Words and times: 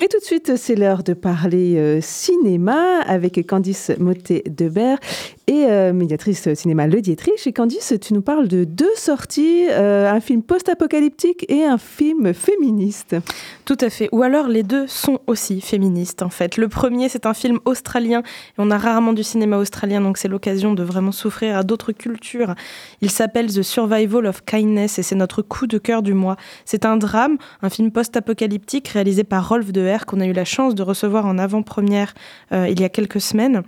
Et 0.00 0.06
tout 0.06 0.20
de 0.20 0.24
suite, 0.24 0.54
c'est 0.54 0.76
l'heure 0.76 1.02
de 1.02 1.12
parler 1.12 1.76
euh, 1.76 2.00
cinéma 2.00 3.00
avec 3.00 3.44
Candice 3.48 3.90
Motet-Debert 3.98 5.00
et 5.48 5.64
euh, 5.66 5.92
médiatrice 5.94 6.52
cinéma 6.54 6.86
Le 6.86 7.00
Dietrich. 7.00 7.46
Et 7.46 7.52
Candice, 7.52 7.94
tu 8.00 8.12
nous 8.12 8.20
parles 8.20 8.48
de 8.48 8.64
deux 8.64 8.94
sorties, 8.94 9.66
euh, 9.70 10.08
un 10.08 10.20
film 10.20 10.42
post-apocalyptique 10.42 11.46
et 11.48 11.64
un 11.64 11.78
film 11.78 12.34
féministe. 12.34 13.16
Tout 13.64 13.78
à 13.80 13.88
fait. 13.88 14.08
Ou 14.12 14.22
alors 14.22 14.46
les 14.46 14.62
deux 14.62 14.86
sont 14.86 15.20
aussi 15.26 15.60
féministes 15.60 16.22
en 16.22 16.28
fait. 16.28 16.58
Le 16.58 16.68
premier, 16.68 17.08
c'est 17.08 17.24
un 17.24 17.34
film 17.34 17.58
australien. 17.64 18.22
On 18.58 18.70
a 18.70 18.76
rarement 18.76 19.14
du 19.14 19.22
cinéma 19.22 19.56
australien, 19.56 20.02
donc 20.02 20.18
c'est 20.18 20.28
l'occasion 20.28 20.74
de 20.74 20.82
vraiment 20.82 21.12
souffrir 21.12 21.56
à 21.56 21.62
d'autres 21.62 21.92
cultures. 21.92 22.54
Il 23.00 23.10
s'appelle 23.10 23.46
The 23.46 23.62
Survival 23.62 24.26
of 24.26 24.44
Kindness 24.44 24.98
et 24.98 25.02
c'est 25.02 25.14
notre 25.16 25.40
coup 25.40 25.66
de 25.66 25.78
cœur 25.78 26.02
du 26.02 26.12
mois. 26.12 26.36
C'est 26.66 26.84
un 26.84 26.98
drame, 26.98 27.38
un 27.62 27.70
film 27.70 27.90
post-apocalyptique 27.90 28.88
réalisé 28.88 29.24
par 29.24 29.48
Rolf 29.48 29.72
De 29.72 29.88
qu'on 30.06 30.20
a 30.20 30.26
eu 30.26 30.32
la 30.32 30.44
chance 30.44 30.74
de 30.74 30.82
recevoir 30.82 31.24
en 31.24 31.38
avant-première 31.38 32.12
euh, 32.52 32.68
il 32.68 32.78
y 32.78 32.84
a 32.84 32.90
quelques 32.90 33.22
semaines. 33.22 33.62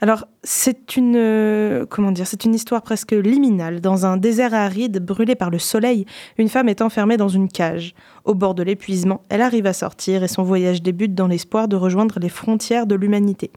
Alors 0.00 0.26
c'est 0.44 0.96
une 0.96 1.16
euh, 1.16 1.86
comment 1.88 2.12
dire, 2.12 2.26
c'est 2.26 2.44
une 2.44 2.54
histoire 2.54 2.82
presque 2.82 3.12
liminale. 3.12 3.80
Dans 3.80 4.06
un 4.06 4.16
désert 4.16 4.54
aride 4.54 5.04
brûlé 5.04 5.34
par 5.34 5.50
le 5.50 5.58
soleil, 5.58 6.04
une 6.38 6.48
femme 6.48 6.68
est 6.68 6.82
enfermée 6.82 7.16
dans 7.16 7.28
une 7.28 7.48
cage. 7.48 7.94
Au 8.24 8.34
bord 8.34 8.54
de 8.54 8.62
l'épuisement, 8.62 9.22
elle 9.30 9.42
arrive 9.42 9.66
à 9.66 9.72
sortir 9.72 10.22
et 10.22 10.28
son 10.28 10.42
voyage 10.42 10.82
débute 10.82 11.14
dans 11.14 11.26
l'espoir 11.26 11.66
de 11.66 11.76
rejoindre 11.76 12.18
les 12.20 12.28
frontières 12.28 12.86
de 12.86 12.94
l'humanité. 12.94 13.50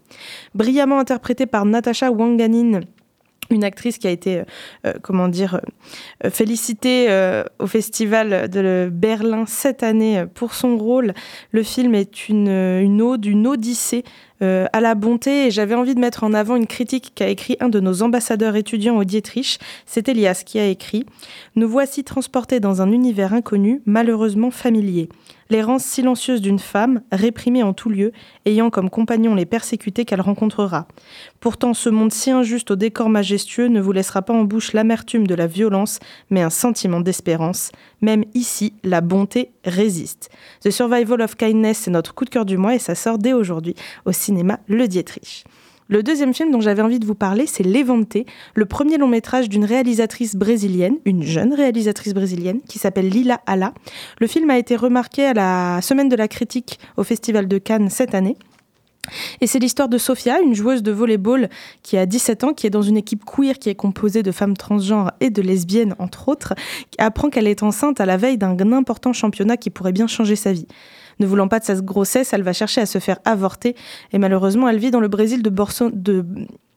Brillamment 0.56 1.00
interprétée 1.00 1.46
par 1.46 1.66
Natasha 1.66 2.12
Wanganin, 2.12 2.82
une 3.50 3.64
actrice 3.64 3.98
qui 3.98 4.08
a 4.08 4.12
été, 4.12 4.44
euh, 4.86 4.94
comment 5.02 5.28
dire, 5.28 5.62
euh, 6.26 6.30
félicitée 6.30 7.08
au 7.60 7.68
festival 7.68 8.50
de 8.50 8.90
Berlin 8.92 9.46
cette 9.48 9.84
année 9.84 10.26
pour 10.34 10.54
son 10.54 10.78
rôle. 10.78 11.14
Le 11.52 11.64
film 11.64 11.96
est 11.96 12.30
une, 12.30 12.50
une 12.50 13.02
ode, 13.02 13.26
une 13.26 13.48
odyssée 13.48 14.04
euh, 14.44 14.68
à 14.72 14.82
la 14.82 14.94
bonté 14.94 15.48
et 15.48 15.52
j'avais 15.52 15.74
envie 15.74 15.96
de 15.96 16.00
mettre 16.00 16.24
en 16.24 16.32
avant 16.32 16.56
une 16.56 16.68
critique 16.68 17.14
qu'a 17.16 17.28
écrit 17.28 17.58
un 17.60 17.70
de 17.70 17.80
nos 17.80 18.04
ambassadeurs 18.04 18.56
étudiants 18.56 18.96
au 18.96 19.04
Dietrich. 19.04 19.58
C'est 19.88 20.10
Elias 20.10 20.44
qui 20.46 20.60
a 20.60 20.68
écrit 20.68 21.08
Nous 21.56 21.68
voici 21.68 22.04
transportés 22.04 22.60
dans 22.60 22.84
un 22.84 22.92
univers 22.92 23.34
inconnu, 23.34 23.82
malheureusement 23.88 24.52
familier. 24.52 25.10
L'errance 25.50 25.84
silencieuse 25.84 26.42
d'une 26.42 26.60
femme, 26.60 27.02
réprimée 27.12 27.64
en 27.64 27.74
tout 27.74 27.90
lieu, 27.90 28.12
ayant 28.46 28.70
comme 28.70 28.90
compagnon 28.90 29.36
les 29.36 29.46
persécutés 29.46 30.06
qu'elle 30.06 30.22
rencontrera. 30.22 30.88
Pourtant, 31.40 31.74
ce 31.74 31.90
monde 31.90 32.12
si 32.12 32.32
injuste 32.32 32.72
au 32.72 32.76
décor 32.76 33.10
majestueux 33.10 33.68
ne 33.68 33.82
vous 33.82 33.92
laissera 33.92 34.22
pas 34.22 34.34
en 34.34 34.44
bouche 34.44 34.74
l'amertume 34.74 35.28
de 35.28 35.36
la 35.36 35.48
violence, 35.48 36.00
mais 36.30 36.42
un 36.42 36.50
sentiment 36.50 37.00
d'espérance. 37.00 37.72
Même 38.02 38.26
ici, 38.34 38.74
la 38.84 39.02
bonté 39.02 39.52
résiste. 39.64 40.30
The 40.62 40.72
Survival 40.72 41.22
of 41.22 41.36
Kindness, 41.36 41.80
c'est 41.80 41.92
notre 41.92 42.14
coup 42.14 42.26
de 42.26 42.30
cœur 42.30 42.46
du 42.46 42.58
mois 42.58 42.76
et 42.76 42.80
ça 42.80 42.96
sort 42.96 43.18
dès 43.18 43.34
aujourd'hui 43.34 43.76
au 44.06 44.12
cinéma 44.12 44.60
Le 44.68 44.88
Dietrich. 44.88 45.46
Le 45.90 46.04
deuxième 46.04 46.34
film 46.34 46.52
dont 46.52 46.60
j'avais 46.60 46.82
envie 46.82 47.00
de 47.00 47.06
vous 47.06 47.16
parler, 47.16 47.46
c'est 47.48 47.64
L'Éventé, 47.64 48.26
le 48.56 48.66
premier 48.66 48.98
long 48.98 49.08
métrage 49.08 49.48
d'une 49.48 49.64
réalisatrice 49.64 50.36
brésilienne, 50.36 50.98
une 51.06 51.24
jeune 51.24 51.54
réalisatrice 51.54 52.14
brésilienne, 52.14 52.60
qui 52.68 52.78
s'appelle 52.78 53.08
Lila 53.08 53.40
Ala. 53.46 53.74
Le 54.20 54.28
film 54.28 54.50
a 54.50 54.58
été 54.58 54.76
remarqué 54.76 55.26
à 55.26 55.34
la 55.34 55.80
Semaine 55.82 56.10
de 56.10 56.16
la 56.18 56.28
critique 56.28 56.80
au 56.98 57.04
Festival 57.04 57.48
de 57.48 57.58
Cannes 57.58 57.90
cette 57.90 58.16
année. 58.16 58.36
Et 59.42 59.48
c'est 59.48 59.60
l'histoire 59.60 59.90
de 59.90 59.98
Sophia, 59.98 60.40
une 60.42 60.56
joueuse 60.56 60.84
de 60.84 60.92
volleyball 60.92 61.50
qui 61.84 61.98
a 61.98 62.06
17 62.06 62.44
ans, 62.44 62.54
qui 62.54 62.68
est 62.68 62.72
dans 62.72 62.82
une 62.82 62.98
équipe 62.98 63.24
queer 63.26 63.60
qui 63.60 63.70
est 63.70 63.76
composée 63.76 64.24
de 64.24 64.32
femmes 64.32 64.58
transgenres 64.58 65.12
et 65.20 65.30
de 65.30 65.42
lesbiennes, 65.42 65.96
entre 66.00 66.30
autres, 66.30 66.54
qui 66.92 67.00
apprend 67.00 67.30
qu'elle 67.30 67.48
est 67.48 67.64
enceinte 67.64 68.00
à 68.00 68.06
la 68.06 68.18
veille 68.18 68.38
d'un 68.38 68.58
important 68.72 69.14
championnat 69.14 69.58
qui 69.58 69.70
pourrait 69.70 69.92
bien 69.92 70.08
changer 70.08 70.36
sa 70.36 70.52
vie. 70.52 70.68
Ne 71.20 71.26
voulant 71.26 71.48
pas 71.48 71.60
de 71.60 71.66
sa 71.66 71.76
grossesse, 71.76 72.34
elle 72.34 72.44
va 72.44 72.54
chercher 72.54 72.82
à 72.82 72.86
se 72.86 73.00
faire 73.00 73.20
avorter 73.26 73.76
et 74.12 74.20
malheureusement, 74.20 74.70
elle 74.70 74.78
vit 74.78 74.92
dans 74.92 75.00
le 75.00 75.08
Brésil 75.08 75.42
de, 75.42 75.50
de 75.50 76.26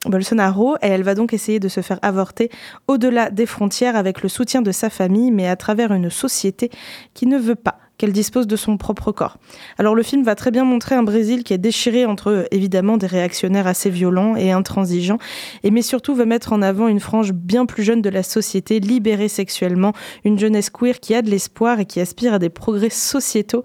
Bolsonaro 0.06 0.76
et 0.82 0.86
elle 0.86 1.02
va 1.02 1.14
donc 1.14 1.34
essayer 1.34 1.60
de 1.60 1.68
se 1.68 1.82
faire 1.82 1.98
avorter 2.02 2.50
au-delà 2.88 3.30
des 3.30 3.46
frontières 3.46 3.96
avec 3.96 4.22
le 4.22 4.28
soutien 4.28 4.62
de 4.62 4.72
sa 4.72 4.88
famille, 4.88 5.30
mais 5.30 5.46
à 5.46 5.56
travers 5.56 5.92
une 5.92 6.10
société 6.10 6.70
qui 7.12 7.26
ne 7.26 7.38
veut 7.38 7.54
pas 7.54 7.79
qu'elle 8.00 8.12
dispose 8.12 8.46
de 8.46 8.56
son 8.56 8.78
propre 8.78 9.12
corps. 9.12 9.36
Alors 9.76 9.94
le 9.94 10.02
film 10.02 10.22
va 10.22 10.34
très 10.34 10.50
bien 10.50 10.64
montrer 10.64 10.94
un 10.94 11.02
Brésil 11.02 11.44
qui 11.44 11.52
est 11.52 11.58
déchiré 11.58 12.06
entre 12.06 12.46
évidemment 12.50 12.96
des 12.96 13.06
réactionnaires 13.06 13.66
assez 13.66 13.90
violents 13.90 14.36
et 14.36 14.52
intransigeants, 14.52 15.18
et 15.64 15.70
mais 15.70 15.82
surtout 15.82 16.14
va 16.14 16.24
mettre 16.24 16.54
en 16.54 16.62
avant 16.62 16.88
une 16.88 16.98
frange 16.98 17.34
bien 17.34 17.66
plus 17.66 17.82
jeune 17.82 18.00
de 18.00 18.08
la 18.08 18.22
société, 18.22 18.80
libérée 18.80 19.28
sexuellement, 19.28 19.92
une 20.24 20.38
jeunesse 20.38 20.70
queer 20.70 20.98
qui 20.98 21.14
a 21.14 21.20
de 21.20 21.28
l'espoir 21.28 21.78
et 21.78 21.84
qui 21.84 22.00
aspire 22.00 22.32
à 22.32 22.38
des 22.38 22.48
progrès 22.48 22.88
sociétaux. 22.88 23.64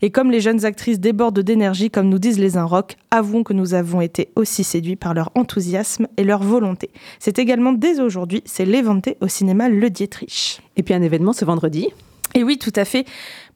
Et 0.00 0.10
comme 0.10 0.30
les 0.30 0.40
jeunes 0.40 0.64
actrices 0.64 0.98
débordent 0.98 1.40
d'énergie, 1.40 1.90
comme 1.90 2.08
nous 2.08 2.18
disent 2.18 2.38
les 2.38 2.56
Inrocks, 2.56 2.96
avouons 3.10 3.42
que 3.42 3.52
nous 3.52 3.74
avons 3.74 4.00
été 4.00 4.30
aussi 4.34 4.64
séduits 4.64 4.96
par 4.96 5.12
leur 5.12 5.30
enthousiasme 5.34 6.08
et 6.16 6.24
leur 6.24 6.42
volonté. 6.42 6.88
C'est 7.18 7.38
également 7.38 7.74
dès 7.74 8.00
aujourd'hui, 8.00 8.42
c'est 8.46 8.64
l'éventé 8.64 9.18
au 9.20 9.28
cinéma 9.28 9.68
Le 9.68 9.90
Dietrich. 9.90 10.62
Et 10.78 10.82
puis 10.82 10.94
un 10.94 11.02
événement 11.02 11.34
ce 11.34 11.44
vendredi 11.44 11.88
et 12.34 12.42
oui, 12.42 12.58
tout 12.58 12.72
à 12.74 12.84
fait. 12.84 13.06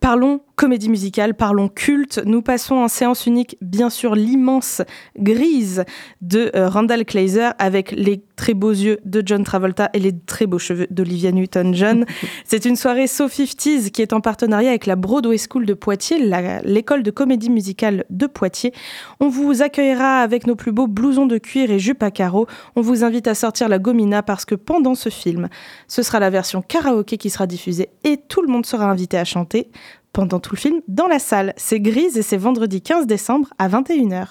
Parlons 0.00 0.40
comédie 0.54 0.88
musicale, 0.88 1.34
parlons 1.34 1.68
culte. 1.68 2.20
Nous 2.24 2.42
passons 2.42 2.76
en 2.76 2.88
séance 2.88 3.26
unique, 3.26 3.56
bien 3.60 3.90
sûr, 3.90 4.14
l'immense 4.14 4.82
Grise 5.18 5.84
de 6.20 6.52
euh, 6.54 6.68
Randall 6.68 7.04
Kleiser 7.04 7.50
avec 7.58 7.90
les 7.90 8.22
très 8.38 8.54
beaux 8.54 8.70
yeux 8.70 8.98
de 9.04 9.22
John 9.26 9.44
Travolta 9.44 9.90
et 9.92 9.98
les 9.98 10.18
très 10.18 10.46
beaux 10.46 10.58
cheveux 10.58 10.86
d'Olivia 10.90 11.32
Newton-John. 11.32 12.06
C'est 12.44 12.64
une 12.64 12.76
soirée 12.76 13.06
So 13.06 13.26
50s 13.26 13.90
qui 13.90 14.00
est 14.00 14.14
en 14.14 14.20
partenariat 14.20 14.70
avec 14.70 14.86
la 14.86 14.96
Broadway 14.96 15.36
School 15.36 15.66
de 15.66 15.74
Poitiers, 15.74 16.18
l'école 16.64 17.02
de 17.02 17.10
comédie 17.10 17.50
musicale 17.50 18.04
de 18.08 18.26
Poitiers. 18.26 18.72
On 19.20 19.28
vous 19.28 19.60
accueillera 19.60 20.20
avec 20.20 20.46
nos 20.46 20.54
plus 20.54 20.72
beaux 20.72 20.86
blousons 20.86 21.26
de 21.26 21.36
cuir 21.36 21.70
et 21.70 21.78
jupes 21.78 22.02
à 22.02 22.10
carreaux. 22.10 22.46
On 22.76 22.80
vous 22.80 23.04
invite 23.04 23.26
à 23.26 23.34
sortir 23.34 23.68
la 23.68 23.78
gomina 23.78 24.22
parce 24.22 24.44
que 24.44 24.54
pendant 24.54 24.94
ce 24.94 25.08
film, 25.08 25.48
ce 25.88 26.02
sera 26.02 26.20
la 26.20 26.30
version 26.30 26.62
karaoké 26.62 27.18
qui 27.18 27.30
sera 27.30 27.46
diffusée 27.46 27.90
et 28.04 28.16
tout 28.28 28.40
le 28.40 28.48
monde 28.48 28.64
sera 28.64 28.88
invité 28.88 29.18
à 29.18 29.24
chanter 29.24 29.68
pendant 30.12 30.38
tout 30.38 30.54
le 30.54 30.60
film 30.60 30.80
dans 30.86 31.08
la 31.08 31.18
salle. 31.18 31.54
C'est 31.56 31.80
Grise 31.80 32.16
et 32.16 32.22
c'est 32.22 32.36
vendredi 32.36 32.80
15 32.80 33.06
décembre 33.06 33.48
à 33.58 33.68
21h. 33.68 34.26